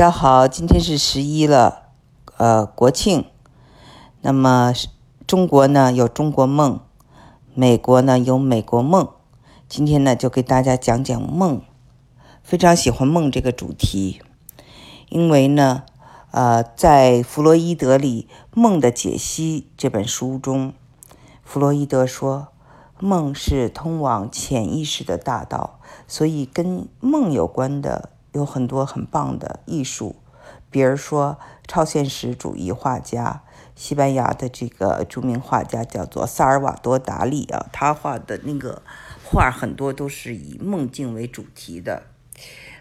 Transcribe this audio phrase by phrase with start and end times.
[0.00, 1.90] 大家好，今天是十一了，
[2.38, 3.26] 呃，国庆。
[4.22, 4.72] 那么
[5.26, 6.80] 中国呢有中国梦，
[7.52, 9.06] 美国呢有美国梦。
[9.68, 11.60] 今天呢就给大家讲讲梦，
[12.42, 14.22] 非常喜欢梦这个主题，
[15.10, 15.82] 因为呢，
[16.30, 18.26] 呃，在弗洛伊德里
[18.58, 20.72] 《梦的解析》这本书中，
[21.44, 22.48] 弗洛伊德说，
[22.98, 25.78] 梦是通往潜意识的大道，
[26.08, 28.08] 所以跟梦有关的。
[28.32, 30.16] 有很多很棒的艺术，
[30.70, 33.42] 比如说超现实主义画家，
[33.74, 38.82] 西班牙的这个著名画家叫做萨尔瓦多·达利啊，他画的那个
[39.24, 42.04] 画很多都是以梦境为主题的。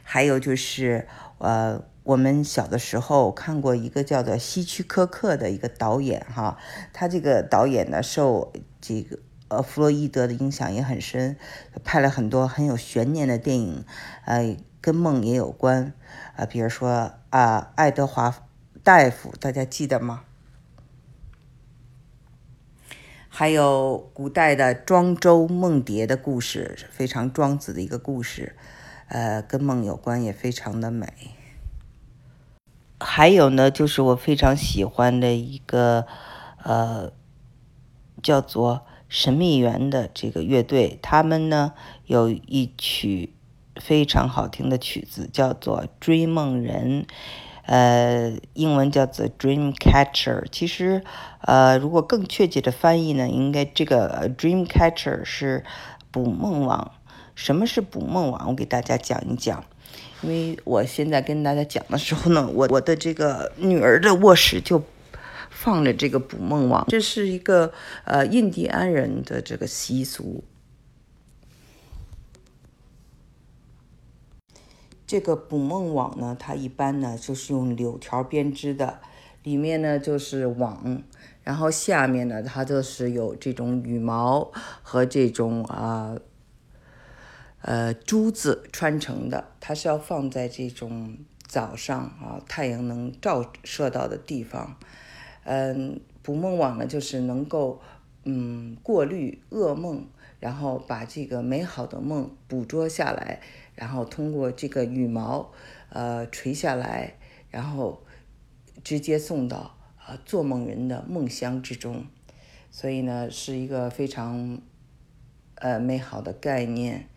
[0.04, 1.08] 还有就是，
[1.40, 6.58] 呃，我们小的时候看过一个叫做希区柯克的一个导演哈，
[6.94, 11.38] 他这个导演呢受这个呃弗洛伊德的影响也很深，
[11.84, 13.84] 拍了很多很有悬念的电影，
[14.26, 14.56] 呃。
[14.82, 15.94] 跟梦也有关，
[16.36, 18.34] 啊，比如说啊，爱德华
[18.84, 20.24] 大夫，大家记得吗？
[23.28, 28.56] 还有古代的庄周梦蝶的故事，非常庄子的一个故事，
[29.08, 31.08] 呃，跟梦有关，也非常的美。
[33.00, 36.06] 还有呢，就是我非常喜欢的一个
[36.64, 37.12] 呃，
[38.22, 41.74] 叫做神秘园的这个乐队，他们呢
[42.06, 43.36] 有一曲。
[43.82, 47.04] 非常好听的曲子叫做《追梦人》，
[47.66, 50.44] 呃，英文叫做《Dream Catcher》。
[50.52, 51.04] 其实，
[51.42, 55.64] 呃，如果更确切的翻译呢，应该这个《Dream Catcher》是
[56.12, 56.92] 捕梦网。
[57.36, 58.50] 什么是捕梦网？
[58.50, 59.64] 我给大家讲一讲。
[60.22, 64.84] 因为我现在跟大家讲的时候呢，我我的这个女儿的卧室就
[65.50, 66.86] 放着这个捕梦网。
[66.90, 67.72] 这是一个
[68.04, 70.44] 呃印第安人的这个习俗。
[75.10, 79.00] 这个捕梦网呢，它一般呢就是用柳条编织的，
[79.42, 81.02] 里面呢就是网，
[81.44, 84.52] 然后下面呢它就是有这种羽毛
[84.84, 86.16] 和这种啊
[87.64, 91.18] 呃珠子穿成的，它是要放在这种
[91.48, 94.78] 早上啊太阳能照射到的地方。
[95.44, 97.82] 嗯，捕梦网呢就是能够
[98.26, 100.06] 嗯过滤噩梦，
[100.40, 103.42] 然后把这个美好的梦捕捉下来。
[103.80, 105.54] 然后通过这个羽毛，
[105.88, 107.14] 呃，垂下来，
[107.50, 108.04] 然后
[108.84, 112.06] 直接送到呃做梦人的梦乡之中，
[112.70, 114.60] 所以呢，是一个非常
[115.56, 117.08] 呃美好的概念。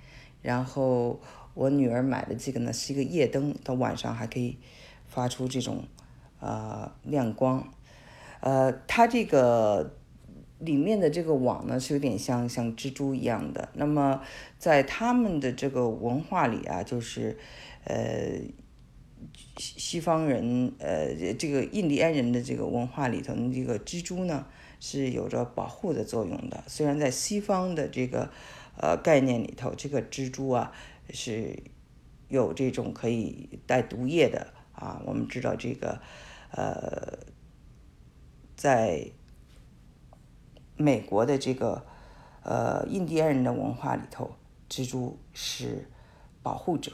[0.40, 1.20] 然后
[1.54, 4.56] 我女儿买的这个呢，是一个夜灯，到晚上还可以
[5.08, 5.82] 发出这种
[6.38, 7.68] 呃亮光。
[8.38, 9.96] 呃，它这个。
[10.64, 13.68] 里面的这个网呢是有点像像蜘蛛一样的。
[13.74, 14.22] 那么
[14.58, 17.36] 在他们的这个文化里啊，就是
[17.84, 18.38] 呃
[19.58, 24.46] 西西方人呃这个印第安人的这个文化里头，这个蜘蛛呢
[24.78, 26.62] 是有着保护的作用的。
[26.68, 28.30] 虽然在西方的这个
[28.76, 30.70] 呃概念里头，这个蜘蛛啊
[31.10, 31.58] 是
[32.28, 35.02] 有这种可以带毒液的啊。
[35.04, 36.00] 我们知道这个
[36.52, 37.18] 呃
[38.56, 39.10] 在。
[40.76, 41.84] 美国的这个
[42.42, 44.30] 呃印第安人的文化里头，
[44.68, 45.88] 蜘蛛是
[46.42, 46.92] 保护者。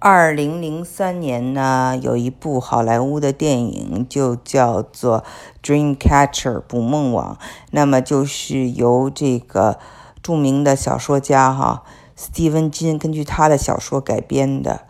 [0.00, 5.24] 二零零三年呢，有一部好莱坞的电影就叫做
[5.66, 7.36] 《Dreamcatcher》捕梦网，
[7.72, 9.80] 那么就是由这个
[10.22, 11.82] 著名的小说家哈
[12.14, 14.87] 斯蒂芬金根据他的小说改编的。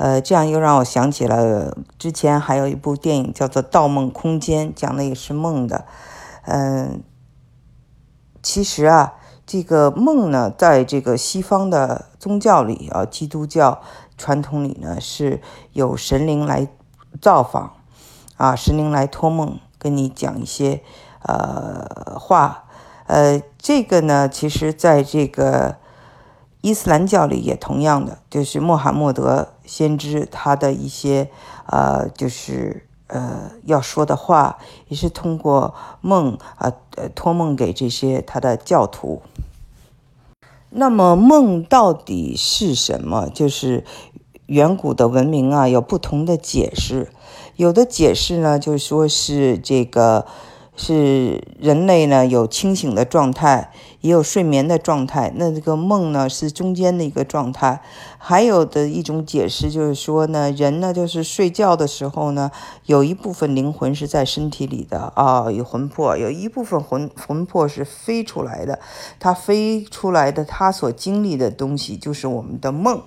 [0.00, 5.84] 呃，这样又让我想起了之前还有一部电影叫做《盗梦空间》，讲的也是梦的。
[6.46, 7.02] 嗯，
[8.42, 9.12] 其实啊，
[9.44, 13.82] 这个梦呢，在这个西方的宗教里啊，基督教
[14.16, 15.42] 传统里呢，是
[15.74, 16.66] 有神灵来
[17.20, 17.74] 造访
[18.38, 20.82] 啊，神灵来托梦跟你讲一些
[21.24, 22.64] 呃话。
[23.06, 25.76] 呃，这个呢，其实在这个。
[26.62, 31.30] 伊斯兰教里也同样的，就是穆罕默德先知他的一些，
[31.66, 34.58] 呃，就是呃要说的话，
[34.88, 39.22] 也是通过梦啊，呃托梦给这些他的教徒。
[40.68, 43.28] 那么梦到底是什么？
[43.28, 43.84] 就是
[44.46, 47.10] 远古的文明啊，有不同的解释，
[47.56, 50.26] 有的解释呢，就是说是这个。
[50.76, 53.70] 是人类呢有清醒的状态，
[54.00, 55.32] 也有睡眠的状态。
[55.36, 57.82] 那这个梦呢是中间的一个状态。
[58.16, 62.50] 还有的一种解释就是说呢，人呢就是睡觉的时候呢，
[62.86, 68.78] 有一部分灵魂是在身体里的啊，有魂魄，有一部分魂魂魄是飞出来的。
[69.18, 73.02] 它飞出来的，它所经历的东西就是我们的梦。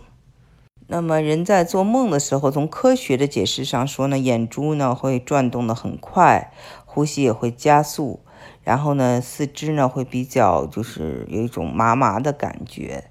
[0.88, 6.52] 那么人在做梦的时候，从科学的解释上说呢，眼珠呢会转动的很快，
[6.94, 8.20] 呼吸也会加速，
[8.62, 13.06] 然后呢四肢呢会比较就是有一种麻麻的感觉。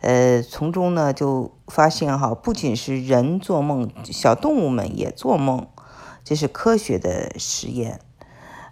[0.00, 5.68] 呃，从中呢就发现哈，不仅是人做梦，小动物们也做梦，
[6.24, 8.00] 这是科学的实验。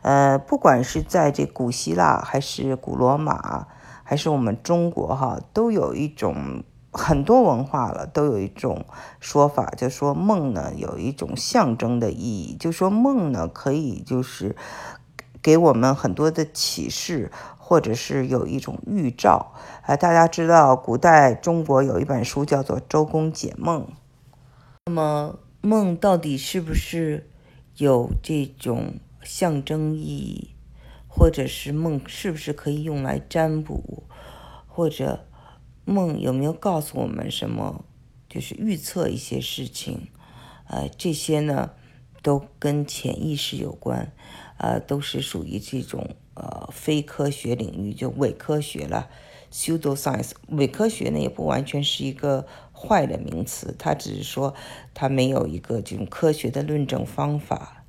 [0.02, 3.68] 呃，不管是在这古希腊，还是古罗马，
[4.02, 6.64] 还是我们中国哈，都有一种。
[6.96, 8.86] 很多文化了都有一种
[9.20, 14.56] 说法，就说梦呢有一种象征的意义，就说梦呢可以就是
[15.42, 19.52] 给我们很多的启示，或者是有一种预兆。
[19.82, 23.82] 啊，大家知道古代中国有一本书叫做《周公解梦》，
[24.86, 27.28] 那么梦到底是不是
[27.76, 30.54] 有这种象征意义，
[31.06, 34.04] 或者是梦是不是可以用来占卜，
[34.66, 35.26] 或者？
[35.86, 37.86] 梦有没有告诉我们什么？
[38.28, 40.08] 就是预测一些事情，
[40.68, 41.70] 呃，这些呢
[42.22, 44.12] 都跟潜意识有关，
[44.58, 49.08] 呃，都是属于这种呃非科学领域，就伪科学了
[49.50, 50.32] ，pseudoscience。
[50.48, 54.54] 伪科学呢也不完全是一个坏的名词，它只是说
[54.92, 57.84] 它没有一个这种科学的论证方法，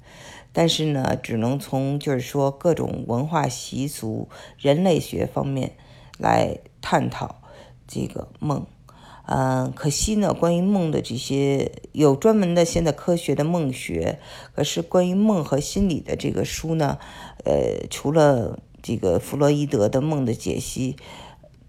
[0.54, 5.76] 但是呢，只能从就是说各种文化习俗、人类学方面
[6.20, 7.42] 来探讨。
[7.88, 8.66] 这个梦，
[9.25, 14.19] 嗯，可惜呢，关于梦的这些有专门的现在科学的梦学，
[14.54, 17.00] 可是关于梦和心理的这个书呢，
[17.45, 20.98] 呃，除了这个弗洛伊德的梦的解析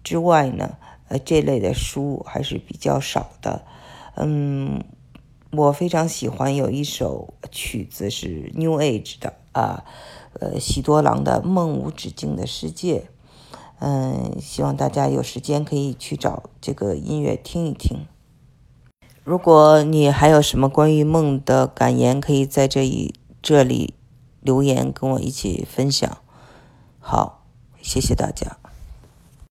[0.03, 0.77] 之外呢，
[1.07, 3.63] 呃，这类的书还是比较少的。
[4.15, 4.83] 嗯，
[5.51, 9.85] 我非常喜欢有一首曲子是 New Age 的啊，
[10.39, 12.99] 呃，喜多郎的《梦无止境的世界》。
[13.79, 18.05] 嗯，希望大家有时间可以去找这个音乐听一听。
[19.23, 23.93] 如果你还有什么关于梦的感言，可以在这一这里
[24.41, 26.17] 留言跟我一起分享。
[26.99, 27.45] 好，
[27.81, 28.58] 谢谢大家。